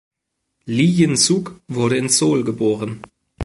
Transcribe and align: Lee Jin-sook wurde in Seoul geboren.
Lee 0.67 0.87
Jin-sook 0.95 1.61
wurde 1.67 1.95
in 1.95 2.09
Seoul 2.09 2.43
geboren. 2.43 3.03